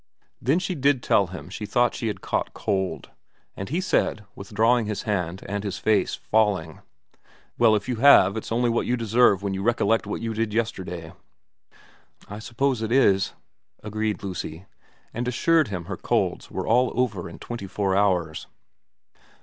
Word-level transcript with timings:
Then 0.41 0.57
she 0.57 0.73
did 0.73 1.03
tell 1.03 1.27
him 1.27 1.47
she 1.47 1.67
thought 1.67 1.93
she 1.93 2.07
had 2.07 2.21
caught 2.21 2.55
cold, 2.55 3.11
and 3.55 3.69
he 3.69 3.79
said, 3.79 4.25
withdrawing 4.33 4.87
his 4.87 5.03
hand 5.03 5.43
and 5.47 5.63
his 5.63 5.77
face 5.77 6.15
falling,' 6.15 6.79
Well, 7.59 7.75
if 7.75 7.87
you 7.87 7.97
have 7.97 8.35
it's 8.35 8.51
only 8.51 8.67
what 8.67 8.87
you 8.87 8.97
deserve 8.97 9.43
when 9.43 9.53
you 9.53 9.61
recollect 9.61 10.07
what 10.07 10.19
you 10.19 10.33
did 10.33 10.55
yesterday.' 10.55 11.13
* 11.73 12.27
I 12.35 12.39
suppose 12.39 12.81
it 12.81 12.91
is,' 12.91 13.35
agreed 13.83 14.23
Lucy; 14.23 14.65
and 15.13 15.27
assured 15.27 15.67
him 15.67 15.85
her 15.85 15.97
colds 15.97 16.49
were 16.49 16.65
all 16.65 16.91
over 16.99 17.29
in 17.29 17.37
twenty 17.37 17.67
four 17.67 17.95
hours. 17.95 18.47